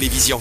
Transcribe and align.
Télévision. 0.00 0.40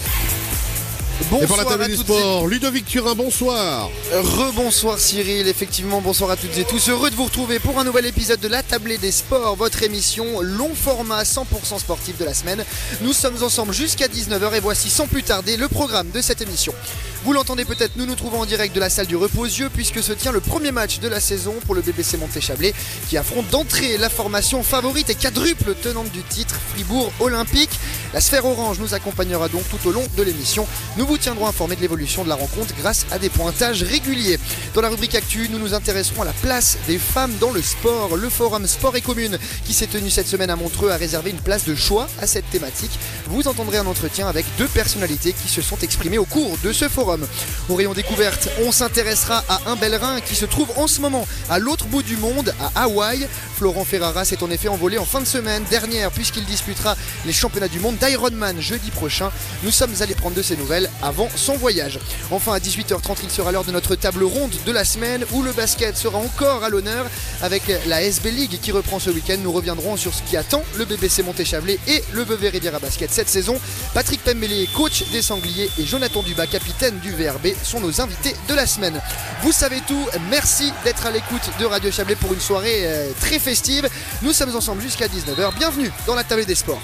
et 1.41 1.45
pour 1.45 1.57
la 1.57 1.65
table 1.65 1.87
du 1.87 1.97
sport, 1.97 2.47
Ludovic 2.47 2.85
Turin, 2.85 3.13
bonsoir. 3.13 3.89
Rebonsoir 4.13 4.97
Cyril, 4.97 5.49
effectivement, 5.49 5.99
bonsoir 5.99 6.31
à 6.31 6.37
toutes 6.37 6.57
et 6.57 6.63
tous. 6.63 6.87
Heureux 6.87 7.09
de 7.09 7.15
vous 7.17 7.25
retrouver 7.25 7.59
pour 7.59 7.77
un 7.77 7.83
nouvel 7.83 8.05
épisode 8.05 8.39
de 8.39 8.47
La 8.47 8.63
Tablée 8.63 8.97
des 8.97 9.11
Sports, 9.11 9.57
votre 9.57 9.83
émission 9.83 10.39
long 10.39 10.73
format 10.73 11.23
100% 11.23 11.77
sportif 11.79 12.17
de 12.17 12.23
la 12.23 12.33
semaine. 12.33 12.63
Nous 13.01 13.11
sommes 13.11 13.43
ensemble 13.43 13.73
jusqu'à 13.73 14.07
19h 14.07 14.55
et 14.55 14.61
voici 14.61 14.89
sans 14.89 15.07
plus 15.07 15.23
tarder 15.23 15.57
le 15.57 15.67
programme 15.67 16.09
de 16.11 16.21
cette 16.21 16.41
émission. 16.41 16.73
Vous 17.25 17.33
l'entendez 17.33 17.65
peut-être, 17.65 17.97
nous 17.97 18.05
nous 18.05 18.15
trouvons 18.15 18.39
en 18.39 18.45
direct 18.45 18.73
de 18.73 18.79
la 18.79 18.89
salle 18.89 19.07
du 19.07 19.17
repos 19.17 19.41
aux 19.41 19.45
yeux 19.45 19.69
puisque 19.73 20.01
se 20.01 20.13
tient 20.13 20.31
le 20.31 20.39
premier 20.39 20.71
match 20.71 20.99
de 20.99 21.09
la 21.09 21.19
saison 21.19 21.53
pour 21.65 21.75
le 21.75 21.81
BBC 21.81 22.15
Montéchablais 22.15 22.73
qui 23.09 23.17
affronte 23.17 23.49
d'entrée 23.49 23.97
la 23.97 24.09
formation 24.09 24.63
favorite 24.63 25.09
et 25.09 25.15
quadruple 25.15 25.75
tenante 25.81 26.11
du 26.11 26.23
titre 26.23 26.48
Fribourg 26.73 27.11
Olympique. 27.19 27.79
La 28.13 28.21
sphère 28.21 28.45
orange 28.45 28.79
nous 28.79 28.93
accompagnera 28.93 29.49
donc 29.49 29.63
tout 29.69 29.87
au 29.87 29.91
long 29.91 30.03
de 30.17 30.23
l'émission. 30.23 30.67
Nous 30.97 31.05
vous 31.05 31.17
tiendrons 31.17 31.47
informés 31.47 31.75
de 31.75 31.81
l'évolution 31.81 32.23
de 32.23 32.29
la 32.29 32.35
rencontre 32.35 32.73
grâce 32.79 33.05
à 33.11 33.19
des 33.19 33.29
pointages 33.29 33.83
réguliers. 33.83 34.39
Dans 34.73 34.81
la 34.81 34.89
rubrique 34.89 35.15
Actu, 35.15 35.47
nous 35.49 35.59
nous 35.59 35.73
intéresserons 35.73 36.23
à 36.23 36.25
la 36.25 36.33
place 36.33 36.77
des 36.87 36.97
femmes 36.97 37.33
dans 37.39 37.51
le 37.51 37.61
sport. 37.61 38.15
Le 38.17 38.29
forum 38.29 38.65
Sport 38.67 38.95
et 38.95 39.01
Commune 39.01 39.37
qui 39.65 39.73
s'est 39.73 39.87
tenu 39.87 40.09
cette 40.09 40.27
semaine 40.27 40.49
à 40.49 40.55
Montreux 40.55 40.89
a 40.89 40.97
réservé 40.97 41.29
une 41.29 41.39
place 41.39 41.65
de 41.65 41.75
choix 41.75 42.07
à 42.21 42.27
cette 42.27 42.49
thématique. 42.49 42.97
Vous 43.27 43.47
entendrez 43.47 43.77
un 43.77 43.85
entretien 43.85 44.27
avec 44.27 44.45
deux 44.57 44.67
personnalités 44.67 45.33
qui 45.33 45.49
se 45.49 45.61
sont 45.61 45.77
exprimées 45.81 46.17
au 46.17 46.25
cours 46.25 46.57
de 46.63 46.73
ce 46.73 46.89
forum. 46.89 47.27
Au 47.69 47.75
rayon 47.75 47.93
découverte, 47.93 48.49
on 48.65 48.71
s'intéressera 48.71 49.43
à 49.49 49.61
un 49.67 49.75
Bellerin 49.75 50.21
qui 50.21 50.35
se 50.35 50.45
trouve 50.45 50.69
en 50.77 50.87
ce 50.87 51.01
moment 51.01 51.27
à 51.49 51.59
l'autre 51.59 51.85
bout 51.85 52.03
du 52.03 52.17
monde, 52.17 52.53
à 52.75 52.83
Hawaï. 52.83 53.27
Florent 53.57 53.85
Ferrara 53.85 54.25
s'est 54.25 54.43
en 54.43 54.49
effet 54.51 54.69
envolé 54.69 54.97
en 54.97 55.05
fin 55.05 55.19
de 55.19 55.25
semaine 55.25 55.63
dernière 55.69 56.11
puisqu'il 56.11 56.38
disputera 56.45 56.95
les 57.25 57.33
championnats 57.33 57.67
du 57.67 57.79
monde 57.79 57.97
d'Ironman 57.97 58.59
jeudi 58.59 58.91
prochain. 58.91 59.31
Nous 59.63 59.71
sommes 59.71 59.93
allés 60.01 60.15
prendre 60.15 60.35
de 60.35 60.41
ses 60.41 60.57
nouvelles 60.57 60.89
avant 61.01 61.29
son 61.35 61.55
voyage. 61.55 61.99
Enfin 62.31 62.53
à 62.53 62.59
18h30, 62.59 63.17
il 63.23 63.29
sera 63.29 63.51
l'heure 63.51 63.63
de 63.63 63.71
notre 63.71 63.95
table 63.95 64.23
ronde 64.23 64.53
de 64.65 64.71
la 64.71 64.85
semaine 64.85 65.25
où 65.31 65.43
le 65.43 65.51
basket 65.51 65.97
sera 65.97 66.17
encore 66.17 66.63
à 66.63 66.69
l'honneur 66.69 67.05
avec 67.41 67.63
la 67.87 68.01
SB 68.01 68.31
League 68.31 68.59
qui 68.61 68.71
reprend 68.71 68.99
ce 68.99 69.09
week-end. 69.09 69.37
Nous 69.41 69.51
reviendrons 69.51 69.97
sur 69.97 70.13
ce 70.13 70.21
qui 70.23 70.37
attend 70.37 70.63
le 70.75 70.85
BBC 70.85 71.23
Montéchablais 71.23 71.79
et 71.87 72.03
le 72.13 72.23
Vevey 72.23 72.49
Riviera 72.49 72.79
Basket 72.79 73.11
cette 73.11 73.29
saison. 73.29 73.59
Patrick 73.93 74.23
Pembele, 74.23 74.67
coach 74.75 75.03
des 75.11 75.21
Sangliers 75.21 75.69
et 75.79 75.85
Jonathan 75.85 76.23
Dubas, 76.23 76.47
capitaine 76.47 76.99
du 76.99 77.11
VRB, 77.11 77.47
sont 77.63 77.79
nos 77.79 78.01
invités 78.01 78.35
de 78.47 78.53
la 78.53 78.65
semaine. 78.65 78.99
Vous 79.43 79.51
savez 79.51 79.81
tout, 79.87 80.07
merci 80.29 80.71
d'être 80.83 81.05
à 81.05 81.11
l'écoute 81.11 81.49
de 81.59 81.65
Radio 81.65 81.91
Chablais 81.91 82.15
pour 82.15 82.33
une 82.33 82.39
soirée 82.39 82.81
euh, 82.85 83.11
très 83.19 83.39
festive. 83.39 83.87
Nous 84.21 84.33
sommes 84.33 84.55
ensemble 84.55 84.81
jusqu'à 84.81 85.07
19h. 85.07 85.55
Bienvenue 85.57 85.91
dans 86.05 86.15
la 86.15 86.23
table 86.29 86.45
des 86.45 86.53
sports. 86.53 86.81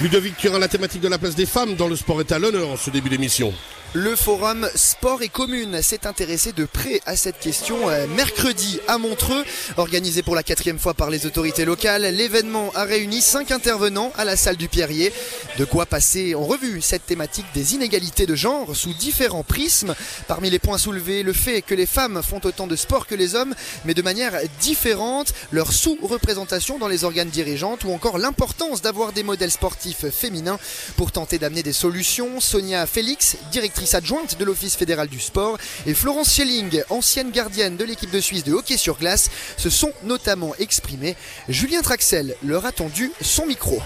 Ludovic 0.00 0.42
la 0.42 0.66
thématique 0.66 1.00
de 1.00 1.08
la 1.08 1.18
place 1.18 1.36
des 1.36 1.46
femmes 1.46 1.76
dans 1.76 1.86
le 1.86 1.94
sport 1.94 2.20
est 2.20 2.32
à 2.32 2.40
l'honneur 2.40 2.68
en 2.68 2.76
ce 2.76 2.90
début 2.90 3.08
d'émission. 3.08 3.54
Le 3.92 4.14
forum 4.14 4.70
Sport 4.76 5.20
et 5.22 5.28
Commune 5.28 5.82
s'est 5.82 6.06
intéressé 6.06 6.52
de 6.52 6.64
près 6.64 7.00
à 7.06 7.16
cette 7.16 7.40
question 7.40 7.90
euh, 7.90 8.06
mercredi 8.06 8.78
à 8.86 8.98
Montreux, 8.98 9.44
organisé 9.78 10.22
pour 10.22 10.36
la 10.36 10.44
quatrième 10.44 10.78
fois 10.78 10.94
par 10.94 11.10
les 11.10 11.26
autorités 11.26 11.64
locales. 11.64 12.02
L'événement 12.02 12.70
a 12.76 12.84
réuni 12.84 13.20
cinq 13.20 13.50
intervenants 13.50 14.12
à 14.16 14.24
la 14.24 14.36
salle 14.36 14.56
du 14.56 14.68
Pierrier. 14.68 15.12
De 15.58 15.64
quoi 15.64 15.86
passer 15.86 16.36
en 16.36 16.44
revue 16.44 16.80
cette 16.80 17.04
thématique 17.04 17.46
des 17.52 17.74
inégalités 17.74 18.26
de 18.26 18.36
genre 18.36 18.76
sous 18.76 18.94
différents 18.94 19.42
prismes. 19.42 19.96
Parmi 20.28 20.50
les 20.50 20.60
points 20.60 20.78
soulevés, 20.78 21.24
le 21.24 21.32
fait 21.32 21.60
que 21.60 21.74
les 21.74 21.86
femmes 21.86 22.22
font 22.22 22.40
autant 22.44 22.68
de 22.68 22.76
sport 22.76 23.08
que 23.08 23.16
les 23.16 23.34
hommes, 23.34 23.56
mais 23.84 23.94
de 23.94 24.02
manière 24.02 24.38
différente, 24.60 25.34
leur 25.50 25.72
sous-représentation 25.72 26.78
dans 26.78 26.86
les 26.86 27.02
organes 27.02 27.28
dirigeantes 27.28 27.82
ou 27.82 27.90
encore 27.90 28.18
l'importance 28.18 28.82
d'avoir 28.82 29.12
des 29.12 29.24
modèles 29.24 29.50
sportifs 29.50 30.08
féminins 30.10 30.60
pour 30.96 31.10
tenter 31.10 31.38
d'amener 31.40 31.64
des 31.64 31.72
solutions. 31.72 32.38
Sonia 32.38 32.86
Félix, 32.86 33.36
directrice 33.50 33.79
adjointe 33.94 34.38
de 34.38 34.44
l'Office 34.44 34.76
fédéral 34.76 35.08
du 35.08 35.20
sport, 35.20 35.58
et 35.86 35.94
Florence 35.94 36.34
Schelling, 36.34 36.82
ancienne 36.90 37.30
gardienne 37.30 37.76
de 37.76 37.84
l'équipe 37.84 38.10
de 38.10 38.20
Suisse 38.20 38.44
de 38.44 38.52
hockey 38.52 38.76
sur 38.76 38.98
glace, 38.98 39.30
se 39.56 39.70
sont 39.70 39.92
notamment 40.04 40.54
exprimés. 40.58 41.16
Julien 41.48 41.82
Traxel 41.82 42.34
leur 42.42 42.66
a 42.66 42.72
tendu 42.72 43.10
son 43.20 43.46
micro. 43.46 43.80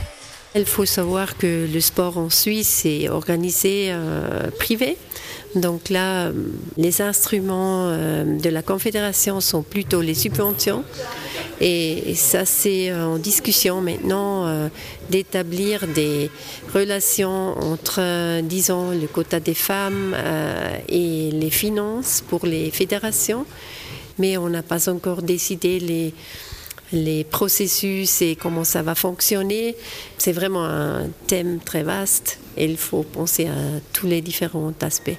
Il 0.56 0.66
faut 0.66 0.84
savoir 0.84 1.36
que 1.36 1.66
le 1.72 1.80
sport 1.80 2.16
en 2.16 2.30
Suisse 2.30 2.82
est 2.84 3.08
organisé 3.08 3.88
euh, 3.90 4.50
privé. 4.56 4.96
Donc 5.56 5.88
là, 5.88 6.30
les 6.76 7.02
instruments 7.02 7.88
euh, 7.88 8.38
de 8.38 8.48
la 8.50 8.62
Confédération 8.62 9.40
sont 9.40 9.62
plutôt 9.62 10.00
les 10.00 10.14
subventions. 10.14 10.84
Et 11.66 12.14
ça, 12.14 12.44
c'est 12.44 12.92
en 12.92 13.16
discussion 13.16 13.80
maintenant 13.80 14.46
euh, 14.46 14.68
d'établir 15.08 15.88
des 15.88 16.30
relations 16.74 17.56
entre, 17.58 18.42
disons, 18.42 18.90
le 18.90 19.06
quota 19.06 19.40
des 19.40 19.54
femmes 19.54 20.14
euh, 20.14 20.76
et 20.90 21.30
les 21.30 21.48
finances 21.48 22.22
pour 22.28 22.44
les 22.44 22.70
fédérations. 22.70 23.46
Mais 24.18 24.36
on 24.36 24.50
n'a 24.50 24.62
pas 24.62 24.90
encore 24.90 25.22
décidé 25.22 25.80
les, 25.80 26.12
les 26.92 27.24
processus 27.24 28.20
et 28.20 28.36
comment 28.36 28.64
ça 28.64 28.82
va 28.82 28.94
fonctionner. 28.94 29.74
C'est 30.18 30.32
vraiment 30.32 30.66
un 30.66 31.08
thème 31.26 31.60
très 31.64 31.82
vaste 31.82 32.40
et 32.58 32.66
il 32.66 32.76
faut 32.76 33.04
penser 33.04 33.46
à 33.46 33.80
tous 33.94 34.06
les 34.06 34.20
différents 34.20 34.74
aspects 34.82 35.16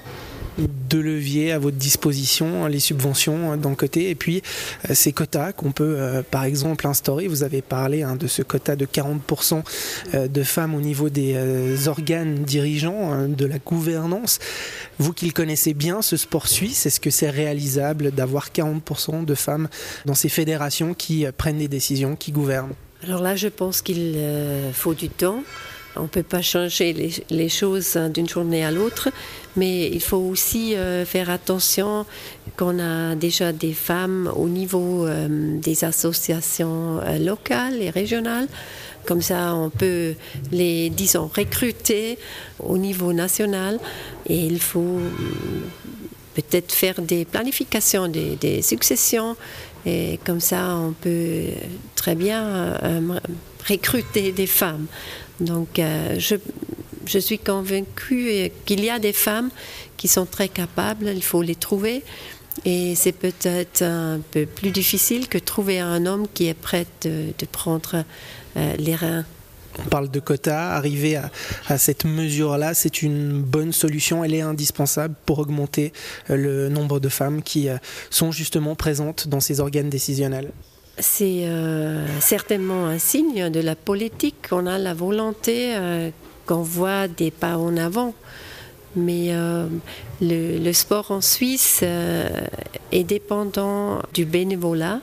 deux 0.58 1.00
leviers 1.00 1.52
à 1.52 1.58
votre 1.58 1.76
disposition, 1.76 2.66
les 2.66 2.80
subventions 2.80 3.56
d'un 3.56 3.74
côté, 3.74 4.10
et 4.10 4.14
puis 4.14 4.42
euh, 4.88 4.94
ces 4.94 5.12
quotas 5.12 5.52
qu'on 5.52 5.72
peut 5.72 5.96
euh, 5.98 6.22
par 6.22 6.44
exemple 6.44 6.86
instaurer. 6.86 7.28
Vous 7.28 7.42
avez 7.42 7.62
parlé 7.62 8.02
hein, 8.02 8.16
de 8.16 8.26
ce 8.26 8.42
quota 8.42 8.76
de 8.76 8.86
40% 8.86 9.62
euh, 10.14 10.28
de 10.28 10.42
femmes 10.42 10.74
au 10.74 10.80
niveau 10.80 11.08
des 11.08 11.88
organes 11.88 12.44
dirigeants, 12.44 13.12
hein, 13.12 13.28
de 13.28 13.46
la 13.46 13.58
gouvernance. 13.58 14.38
Vous 14.98 15.12
qui 15.12 15.26
le 15.26 15.32
connaissez 15.32 15.74
bien, 15.74 16.02
ce 16.02 16.16
sport 16.16 16.48
suisse, 16.48 16.86
est-ce 16.86 17.00
que 17.00 17.10
c'est 17.10 17.30
réalisable 17.30 18.10
d'avoir 18.10 18.50
40% 18.50 19.24
de 19.24 19.34
femmes 19.34 19.68
dans 20.04 20.14
ces 20.14 20.28
fédérations 20.28 20.94
qui 20.94 21.26
prennent 21.36 21.58
des 21.58 21.68
décisions, 21.68 22.16
qui 22.16 22.32
gouvernent? 22.32 22.72
Alors 23.02 23.20
là, 23.20 23.36
je 23.36 23.48
pense 23.48 23.82
qu'il 23.82 24.16
faut 24.72 24.94
du 24.94 25.08
temps. 25.08 25.42
On 25.96 26.02
ne 26.02 26.08
peut 26.08 26.22
pas 26.22 26.42
changer 26.42 27.14
les, 27.30 27.48
choses 27.48 27.96
hein, 27.96 28.08
d'une 28.08 28.28
journée 28.28 28.64
à 28.64 28.70
l'autre, 28.70 29.08
mais 29.56 29.88
il 29.88 30.02
faut 30.02 30.18
aussi 30.18 30.74
euh, 30.74 31.04
faire 31.04 31.30
attention 31.30 32.04
qu'on 32.56 32.78
a 32.78 33.14
déjà 33.14 33.52
des 33.52 33.72
femmes 33.72 34.30
au 34.36 34.48
niveau 34.48 35.06
euh, 35.06 35.58
des 35.58 35.84
associations 35.84 37.00
euh, 37.02 37.18
locales 37.18 37.80
et 37.80 37.90
régionales. 37.90 38.48
Comme 39.06 39.22
ça, 39.22 39.54
on 39.54 39.70
peut 39.70 40.14
les, 40.52 40.90
disons, 40.90 41.30
recruter 41.34 42.18
au 42.58 42.76
niveau 42.76 43.12
national. 43.12 43.78
Et 44.28 44.38
il 44.38 44.60
faut 44.60 45.00
peut-être 46.34 46.72
faire 46.72 47.00
des 47.00 47.24
planifications, 47.24 48.08
des, 48.08 48.62
successions. 48.62 49.36
Et 49.86 50.18
comme 50.26 50.40
ça, 50.40 50.76
on 50.76 50.92
peut 50.92 51.44
très 51.94 52.16
bien 52.16 52.74
recruter 53.68 54.32
des 54.32 54.48
femmes. 54.48 54.86
Donc, 55.40 55.78
euh, 55.78 56.16
je, 56.18 56.36
je, 57.06 57.18
suis 57.18 57.38
convaincue 57.38 58.50
qu'il 58.64 58.84
y 58.84 58.90
a 58.90 58.98
des 58.98 59.12
femmes 59.12 59.50
qui 59.96 60.08
sont 60.08 60.26
très 60.26 60.48
capables, 60.48 61.08
il 61.14 61.22
faut 61.22 61.42
les 61.42 61.54
trouver. 61.54 62.02
Et 62.64 62.94
c'est 62.94 63.12
peut-être 63.12 63.82
un 63.82 64.20
peu 64.30 64.46
plus 64.46 64.70
difficile 64.70 65.28
que 65.28 65.38
trouver 65.38 65.78
un 65.78 66.06
homme 66.06 66.26
qui 66.32 66.46
est 66.46 66.54
prêt 66.54 66.86
de, 67.02 67.32
prendre 67.52 68.04
euh, 68.56 68.76
les 68.78 68.94
reins. 68.94 69.26
On 69.78 69.88
parle 69.90 70.10
de 70.10 70.20
quotas, 70.20 70.70
arriver 70.70 71.16
à, 71.16 71.30
à 71.68 71.76
cette 71.76 72.06
mesure-là, 72.06 72.72
c'est 72.72 73.02
une 73.02 73.42
bonne 73.42 73.72
solution, 73.72 74.24
elle 74.24 74.32
est 74.32 74.40
indispensable 74.40 75.14
pour 75.26 75.38
augmenter 75.38 75.92
euh, 76.30 76.36
le 76.36 76.68
nombre 76.70 76.98
de 76.98 77.10
femmes 77.10 77.42
qui 77.42 77.68
sont 78.08 78.32
justement 78.32 78.74
présentes 78.74 79.28
dans 79.28 79.40
ces 79.40 79.60
organes 79.60 79.90
décisionnels. 79.90 80.50
C'est 80.98 81.42
euh, 81.44 82.06
certainement 82.20 82.86
un 82.86 82.98
signe 82.98 83.50
de 83.50 83.60
la 83.60 83.76
politique 83.76 84.48
qu'on 84.48 84.66
a 84.66 84.78
la 84.78 84.94
volonté 84.94 85.74
euh, 85.76 86.10
qu'on 86.46 86.62
voit 86.62 87.06
des 87.06 87.30
pas 87.30 87.58
en 87.58 87.76
avant. 87.76 88.14
Mais 88.94 89.26
euh, 89.34 89.66
le, 90.22 90.72
sport 90.72 91.10
en 91.10 91.20
Suisse 91.20 91.82
est 91.82 93.04
dépendant 93.04 94.00
du 94.14 94.24
bénévolat. 94.24 95.00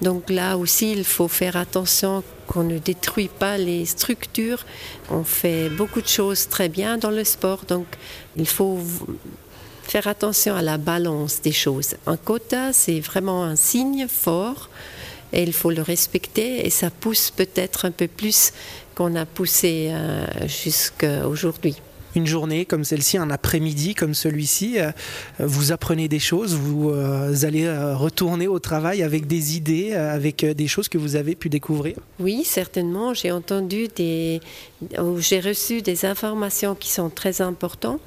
Donc 0.00 0.30
là 0.30 0.56
aussi, 0.56 0.92
il 0.92 1.04
faut 1.04 1.28
faire 1.28 1.56
attention 1.56 2.22
qu'on 2.46 2.62
ne 2.62 2.78
détruit 2.78 3.28
pas 3.28 3.58
les 3.58 3.84
structures. 3.84 4.64
On 5.10 5.24
fait 5.24 5.68
beaucoup 5.68 6.00
de 6.00 6.08
choses 6.08 6.48
très 6.48 6.70
bien 6.70 6.96
dans 6.96 7.10
le 7.10 7.22
sport. 7.22 7.66
Donc 7.68 7.86
il 8.38 8.46
faut 8.46 8.78
faire 9.82 10.06
attention 10.06 10.54
à 10.56 10.62
la 10.62 10.78
balance 10.78 11.42
des 11.42 11.52
choses. 11.52 11.96
Un 12.06 12.16
quota, 12.16 12.72
c'est 12.72 13.00
vraiment 13.00 13.44
un 13.44 13.56
signe 13.56 14.06
fort 14.08 14.70
et 15.32 15.42
il 15.42 15.52
faut 15.52 15.70
le 15.70 15.82
respecter 15.82 16.66
et 16.66 16.70
ça 16.70 16.90
pousse 16.90 17.30
peut-être 17.30 17.84
un 17.84 17.90
peu 17.90 18.08
plus 18.08 18.52
qu'on 18.94 19.14
a 19.16 19.26
poussé 19.26 19.88
euh, 19.90 20.26
jusqu'à 20.46 21.26
aujourd'hui. 21.26 21.76
une 22.14 22.26
journée 22.26 22.64
comme 22.64 22.84
celle-ci, 22.84 23.18
un 23.18 23.30
après-midi 23.30 23.94
comme 23.94 24.14
celui-ci, 24.14 24.76
vous 25.40 25.72
apprenez 25.72 26.06
des 26.06 26.20
choses, 26.20 26.54
vous 26.54 26.92
allez 27.44 27.68
retourner 27.94 28.46
au 28.46 28.60
travail 28.60 29.02
avec 29.02 29.26
des 29.26 29.56
idées, 29.56 29.94
avec 29.94 30.44
des 30.44 30.68
choses 30.68 30.88
que 30.88 30.96
vous 30.98 31.16
avez 31.16 31.34
pu 31.34 31.48
découvrir? 31.48 31.96
Oui, 32.20 32.44
certainement. 32.44 33.14
J'ai 33.14 33.32
entendu 33.32 33.88
des, 33.96 34.40
j'ai 35.18 35.40
reçu 35.40 35.82
des 35.82 36.04
informations 36.04 36.76
qui 36.76 36.90
sont 36.90 37.10
très 37.10 37.40
importantes 37.40 38.00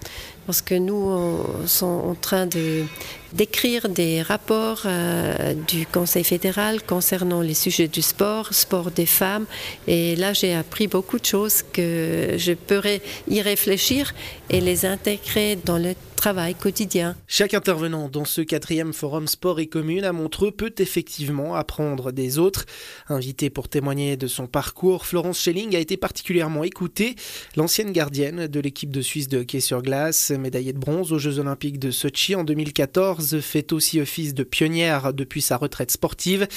parce 0.48 0.62
que 0.62 0.74
nous 0.74 1.68
sommes 1.68 2.10
en 2.10 2.16
train 2.16 2.48
de 2.48 2.86
d'écrire 3.34 3.90
des 3.90 4.22
rapports 4.22 4.84
euh, 4.86 5.54
du 5.54 5.86
Conseil 5.86 6.24
fédéral 6.24 6.82
concernant 6.82 7.42
les 7.42 7.54
sujets 7.54 7.90
du 7.90 8.02
sport, 8.02 8.54
sport 8.54 8.90
des 8.90 9.06
femmes. 9.06 9.46
Et 9.86 10.16
là, 10.16 10.32
j'ai 10.34 10.54
appris 10.54 10.88
beaucoup 10.88 11.20
de 11.20 11.26
choses 11.26 11.62
que 11.74 12.36
je 12.38 12.54
pourrais 12.54 13.02
y 13.28 13.42
réfléchir 13.42 14.14
et 14.50 14.62
les 14.62 14.86
intégrer 14.86 15.58
dans 15.58 15.78
le 15.78 15.94
travail 16.18 16.56
quotidien. 16.56 17.16
Chaque 17.28 17.54
intervenant 17.54 18.10
dans 18.10 18.26
ce 18.26 18.42
quatrième 18.42 18.92
forum 18.92 19.28
sport 19.28 19.60
et 19.60 19.68
commune 19.68 20.04
à 20.04 20.12
Montreux 20.12 20.52
peut 20.52 20.74
effectivement 20.80 21.56
apprendre 21.56 22.12
des 22.12 22.40
autres. 22.40 22.66
Invité 23.08 23.50
pour 23.50 23.70
témoigner 23.70 24.18
de 24.18 24.28
son 24.28 24.48
parcours, 24.48 25.06
Florence 25.06 25.40
Schelling 25.40 25.76
a 25.76 25.80
été 25.80 25.96
particulièrement 25.96 26.64
écoutée. 26.64 27.16
L'ancienne 27.56 27.92
gardienne 27.92 28.48
de 28.48 28.60
l'équipe 28.60 28.92
de 28.92 29.02
Suisse 29.02 29.28
de 29.28 29.38
hockey 29.38 29.60
sur 29.60 29.84
glace, 29.84 30.32
médaillée 30.32 30.74
de 30.74 30.80
bronze 30.80 31.14
aux 31.14 31.20
Jeux 31.20 31.38
olympiques 31.38 31.80
de 31.80 31.92
Sochi 31.92 32.36
en 32.36 32.44
2014, 32.44 33.40
fait 33.40 33.72
aussi 33.72 34.02
office 34.02 34.34
de 34.34 34.44
pionnière 34.44 35.14
depuis 35.14 35.42
sa 35.42 35.56
retraite 35.56 35.92
sportive. 35.92 36.48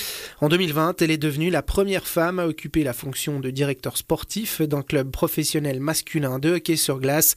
En 0.40 0.48
2020, 0.48 1.02
elle 1.02 1.10
est 1.10 1.18
devenue 1.18 1.50
la 1.50 1.62
première 1.62 2.06
femme 2.06 2.38
à 2.38 2.46
occuper 2.46 2.82
la 2.82 2.94
fonction 2.94 3.40
de 3.40 3.50
directeur 3.50 3.98
sportif 3.98 4.62
d'un 4.62 4.82
club 4.82 5.10
professionnel 5.10 5.80
masculin 5.80 6.38
de 6.38 6.54
hockey 6.54 6.76
sur 6.76 6.98
glace. 6.98 7.34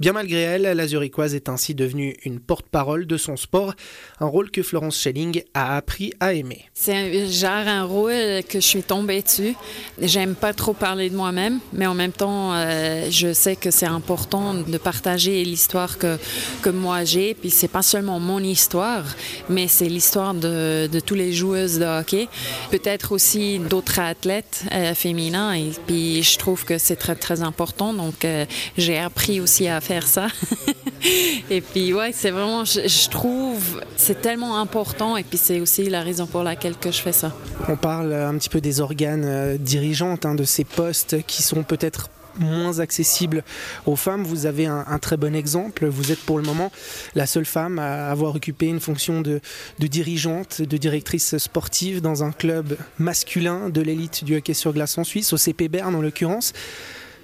Bien 0.00 0.14
malgré 0.14 0.40
elle, 0.40 0.62
la 0.62 0.86
Zurichoise 0.86 1.34
est 1.34 1.50
ainsi 1.50 1.65
devenue 1.74 2.16
une 2.24 2.40
porte-parole 2.40 3.06
de 3.06 3.16
son 3.16 3.36
sport, 3.36 3.74
un 4.20 4.26
rôle 4.26 4.50
que 4.50 4.62
Florence 4.62 4.98
Schelling 4.98 5.42
a 5.54 5.76
appris 5.76 6.12
à 6.20 6.34
aimer. 6.34 6.64
C'est 6.74 7.26
genre 7.28 7.66
un 7.66 7.84
rôle 7.84 8.42
que 8.48 8.60
je 8.60 8.66
suis 8.66 8.82
tombée 8.82 9.22
dessus. 9.22 9.54
J'aime 10.00 10.34
pas 10.34 10.52
trop 10.52 10.72
parler 10.72 11.10
de 11.10 11.16
moi-même, 11.16 11.60
mais 11.72 11.86
en 11.86 11.94
même 11.94 12.12
temps, 12.12 12.54
euh, 12.54 13.08
je 13.10 13.32
sais 13.32 13.56
que 13.56 13.70
c'est 13.70 13.86
important 13.86 14.54
de 14.54 14.78
partager 14.78 15.44
l'histoire 15.44 15.98
que, 15.98 16.18
que 16.62 16.70
moi 16.70 17.04
j'ai. 17.04 17.34
Puis 17.34 17.50
c'est 17.50 17.68
pas 17.68 17.82
seulement 17.82 18.20
mon 18.20 18.40
histoire, 18.40 19.04
mais 19.48 19.68
c'est 19.68 19.88
l'histoire 19.88 20.34
de, 20.34 20.86
de 20.86 21.00
tous 21.00 21.14
les 21.14 21.32
joueuses 21.32 21.78
de 21.78 21.84
hockey, 21.84 22.28
peut-être 22.70 23.12
aussi 23.12 23.58
d'autres 23.58 23.98
athlètes 23.98 24.64
euh, 24.72 24.94
féminins. 24.94 25.52
Et 25.54 25.72
puis 25.86 26.22
je 26.22 26.38
trouve 26.38 26.64
que 26.64 26.78
c'est 26.78 26.96
très 26.96 27.14
très 27.14 27.42
important. 27.42 27.94
Donc 27.94 28.24
euh, 28.24 28.44
j'ai 28.76 28.98
appris 28.98 29.40
aussi 29.40 29.68
à 29.68 29.80
faire 29.80 30.06
ça. 30.06 30.28
puis 31.60 31.92
ouais, 31.92 32.12
c'est 32.12 32.30
vraiment, 32.30 32.64
je, 32.64 33.08
trouve, 33.08 33.82
c'est 33.96 34.20
tellement 34.20 34.58
important. 34.58 35.16
Et 35.16 35.22
puis 35.22 35.38
c'est 35.38 35.60
aussi 35.60 35.88
la 35.88 36.02
raison 36.02 36.26
pour 36.26 36.42
laquelle 36.42 36.76
que 36.76 36.90
je 36.90 37.00
fais 37.00 37.12
ça. 37.12 37.32
On 37.68 37.76
parle 37.76 38.12
un 38.12 38.36
petit 38.36 38.48
peu 38.48 38.60
des 38.60 38.80
organes 38.80 39.24
euh, 39.24 39.56
dirigeantes, 39.58 40.26
hein, 40.26 40.34
de 40.34 40.44
ces 40.44 40.64
postes 40.64 41.22
qui 41.26 41.42
sont 41.42 41.62
peut-être 41.62 42.10
moins 42.38 42.80
accessibles 42.80 43.42
aux 43.86 43.96
femmes. 43.96 44.22
Vous 44.22 44.46
avez 44.46 44.66
un, 44.66 44.98
très 44.98 45.16
bon 45.16 45.34
exemple. 45.34 45.86
Vous 45.86 46.12
êtes 46.12 46.20
pour 46.20 46.38
le 46.38 46.44
moment 46.44 46.70
la 47.14 47.26
seule 47.26 47.44
femme 47.44 47.78
à 47.78 48.10
avoir 48.10 48.34
occupé 48.34 48.66
une 48.66 48.80
fonction 48.80 49.20
de, 49.20 49.40
de 49.78 49.86
dirigeante, 49.86 50.62
de 50.62 50.76
directrice 50.76 51.38
sportive 51.38 52.00
dans 52.00 52.24
un 52.24 52.32
club 52.32 52.76
masculin 52.98 53.68
de 53.68 53.80
l'élite 53.80 54.24
du 54.24 54.36
hockey 54.36 54.54
sur 54.54 54.72
glace 54.72 54.98
en 54.98 55.04
Suisse, 55.04 55.32
au 55.32 55.36
CP 55.36 55.68
Berne 55.68 55.94
en 55.94 56.02
l'occurrence. 56.02 56.52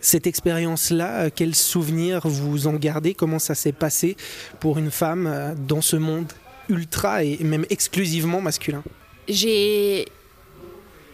Cette 0.05 0.27
expérience-là, 0.27 1.21
euh, 1.21 1.31
quels 1.33 1.55
souvenirs 1.55 2.23
vous 2.25 2.67
en 2.67 2.73
gardez? 2.73 3.15
Comment 3.15 3.39
ça 3.39 3.55
s'est 3.55 3.73
passé 3.73 4.17
pour 4.59 4.77
une 4.77 4.91
femme 4.91 5.29
euh, 5.29 5.55
dans 5.57 5.81
ce 5.81 5.95
monde 5.95 6.27
ultra 6.69 7.23
et 7.23 7.39
même 7.45 7.65
exclusivement 7.71 8.41
masculin? 8.41 8.83
J'ai 9.29 10.07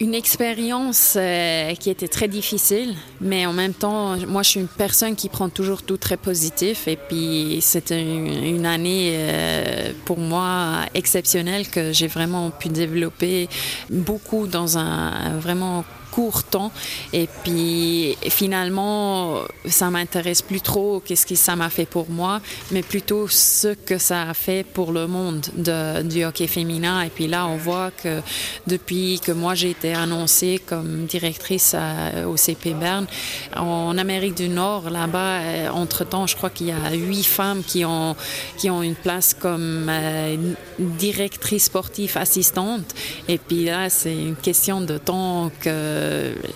une 0.01 0.15
expérience 0.15 1.17
euh, 1.19 1.75
qui 1.75 1.91
était 1.91 2.09
très 2.09 2.29
difficile, 2.29 2.95
mais 3.21 3.45
en 3.45 3.53
même 3.53 3.75
temps, 3.75 4.17
moi, 4.27 4.43
je 4.43 4.51
suis 4.51 4.61
une 4.61 4.69
personne 4.69 5.17
qui 5.17 5.29
prend 5.29 5.51
toujours 5.51 5.83
tout 5.83 5.99
très 5.99 6.17
positif. 6.17 6.89
Et 6.89 6.97
puis, 6.97 7.59
c'était 7.61 8.01
une, 8.01 8.65
année 8.65 9.15
pour 10.07 10.19
moi 10.19 10.87
exceptionnelle 10.95 11.69
que 11.69 11.93
j'ai 11.93 12.07
vraiment 12.07 12.51
pu 12.51 12.69
développer 12.69 13.51
beaucoup 13.91 14.47
dans 14.47 14.79
un 14.79 15.39
vraiment 15.39 15.85
court 16.19 16.43
temps. 16.43 16.73
Et 17.13 17.29
puis 17.45 18.17
finalement, 18.29 19.43
ça 19.67 19.89
m'intéresse 19.89 20.43
plus 20.43 20.61
trop 20.61 20.99
qu'est-ce 20.99 21.25
que 21.25 21.37
ça 21.37 21.55
m'a 21.55 21.71
fait 21.71 21.87
pour 21.87 22.11
moi, 22.11 22.41
mais 22.73 22.83
plutôt 22.83 23.29
ce 23.29 23.69
que 23.75 23.99
ça 23.99 24.23
a 24.23 24.35
fait 24.35 24.65
pour 24.65 24.91
le 24.91 25.07
monde 25.07 25.47
de, 25.57 26.03
du 26.03 26.25
hockey 26.25 26.49
féminin. 26.49 27.03
Et 27.03 27.11
puis 27.11 27.29
là, 27.29 27.47
on 27.47 27.57
voit 27.57 27.93
que 27.93 28.21
depuis 28.67 29.21
que 29.21 29.31
moi 29.31 29.55
j'ai 29.55 29.71
été 29.71 29.95
annoncée 29.95 30.61
comme 30.67 31.07
directrice 31.07 31.77
au 32.27 32.37
CP 32.37 32.75
Berne, 32.75 33.07
en 33.55 33.97
Amérique 33.97 34.35
du 34.35 34.49
Nord, 34.49 34.91
là-bas, 34.91 35.39
euh, 35.39 35.69
entre-temps, 35.69 36.27
je 36.27 36.35
crois 36.35 36.51
qu'il 36.51 36.67
y 36.67 36.73
a 36.73 36.95
huit 36.95 37.27
femmes 37.27 37.63
qui 37.63 37.85
ont, 37.85 38.17
qui 38.57 38.71
ont 38.71 38.83
une 38.83 38.97
place 38.97 39.35
comme 39.35 39.87
euh, 39.89 40.37
directrice 40.81 41.67
sportive 41.67 42.17
assistante. 42.17 42.93
Et 43.29 43.39
puis 43.39 43.67
là, 43.67 43.89
c'est 43.89 44.17
une 44.17 44.37
question 44.37 44.81
de 44.81 44.99
temps 44.99 45.53
que 45.61 46.08
euh, 46.08 46.08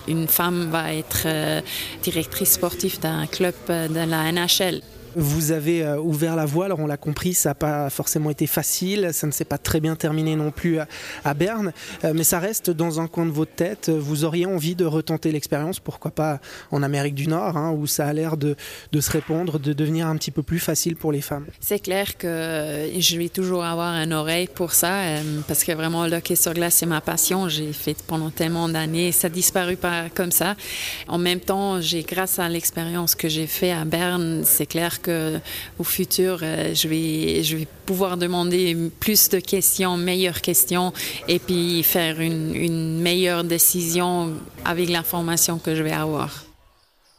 une 0.07 0.27
femme 0.27 0.69
va 0.71 0.93
être 0.93 1.23
euh, 1.25 1.61
directrice 2.01 2.53
sportive 2.53 2.99
d'un 2.99 3.27
club 3.27 3.53
euh, 3.69 3.87
de 3.87 4.09
la 4.09 4.31
NHL. 4.31 4.81
Vous 5.15 5.51
avez 5.51 5.83
euh, 5.83 5.99
ouvert 5.99 6.35
la 6.35 6.45
voie, 6.45 6.65
alors 6.65 6.79
on 6.79 6.87
l'a 6.87 6.97
compris, 6.97 7.33
ça 7.33 7.49
n'a 7.49 7.55
pas 7.55 7.89
forcément 7.89 8.29
été 8.29 8.47
facile, 8.47 9.09
ça 9.13 9.27
ne 9.27 9.31
s'est 9.31 9.45
pas 9.45 9.57
très 9.57 9.79
bien 9.79 9.95
terminé 9.95 10.35
non 10.35 10.51
plus 10.51 10.79
à, 10.79 11.33
Berne, 11.33 11.71
euh, 12.03 12.13
mais 12.15 12.23
ça 12.23 12.39
reste 12.39 12.69
dans 12.69 12.99
un 12.99 13.07
coin 13.07 13.25
de 13.25 13.31
votre 13.31 13.53
tête. 13.53 13.89
Vous 13.89 14.23
auriez 14.23 14.45
envie 14.45 14.75
de 14.75 14.85
retenter 14.85 15.31
l'expérience, 15.31 15.79
pourquoi 15.79 16.11
pas 16.11 16.39
en 16.71 16.81
Amérique 16.83 17.15
du 17.15 17.27
Nord, 17.27 17.57
hein, 17.57 17.71
où 17.71 17.85
ça 17.85 18.07
a 18.07 18.13
l'air 18.13 18.37
de, 18.37 18.55
se 18.99 19.11
répondre, 19.11 19.59
de 19.59 19.73
devenir 19.73 20.07
un 20.07 20.15
petit 20.15 20.31
peu 20.31 20.41
plus 20.41 20.59
facile 20.59 20.95
pour 20.95 21.11
les 21.11 21.21
femmes? 21.21 21.45
C'est 21.59 21.79
clair 21.79 22.17
que 22.17 22.89
je 22.97 23.17
vais 23.17 23.29
toujours 23.29 23.63
avoir 23.63 23.93
une 23.95 24.13
oreille 24.13 24.47
pour 24.47 24.73
ça, 24.73 25.01
euh, 25.01 25.21
parce 25.47 25.63
que 25.63 25.71
vraiment 25.73 26.07
le 26.07 26.17
hockey 26.17 26.35
sur 26.35 26.53
glace, 26.53 26.75
c'est 26.75 26.85
ma 26.85 27.01
passion. 27.01 27.49
J'ai 27.49 27.73
fait 27.73 27.97
pendant 28.07 28.31
tellement 28.31 28.67
d'années, 28.67 29.11
ça 29.11 29.29
disparu 29.29 29.77
pas 29.77 30.09
comme 30.09 30.31
ça. 30.31 30.55
En 31.07 31.17
même 31.17 31.39
temps, 31.39 31.81
j'ai 31.81 32.01
grâce 32.01 32.39
à 32.39 32.49
l'expérience 32.49 33.15
que 33.15 33.27
j'ai 33.27 33.47
fait 33.47 33.71
à 33.71 33.85
Berne, 33.85 34.41
c'est 34.45 34.65
clair 34.65 35.01
au 35.79 35.83
futur, 35.83 36.39
euh, 36.41 36.73
je, 36.73 36.87
vais, 36.87 37.43
je 37.43 37.57
vais 37.57 37.67
pouvoir 37.85 38.17
demander 38.17 38.75
plus 38.99 39.29
de 39.29 39.39
questions, 39.39 39.97
meilleures 39.97 40.41
questions, 40.41 40.93
et 41.27 41.39
puis 41.39 41.83
faire 41.83 42.19
une, 42.19 42.55
une 42.55 42.99
meilleure 42.99 43.43
décision 43.43 44.33
avec 44.65 44.89
l'information 44.89 45.59
que 45.59 45.75
je 45.75 45.83
vais 45.83 45.91
avoir. 45.91 46.45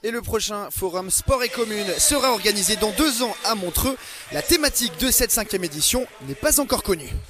Et 0.02 0.10
le 0.10 0.20
prochain 0.20 0.68
forum 0.70 1.08
Sport 1.10 1.42
et 1.44 1.48
Commune 1.48 1.86
sera 1.96 2.32
organisé 2.32 2.76
dans 2.76 2.90
deux 2.90 3.22
ans 3.22 3.34
à 3.44 3.54
Montreux. 3.54 3.96
La 4.32 4.42
thématique 4.42 4.92
de 5.00 5.10
cette 5.10 5.30
cinquième 5.30 5.64
édition 5.64 6.06
n'est 6.28 6.34
pas 6.34 6.60
encore 6.60 6.82
connue. 6.82 7.14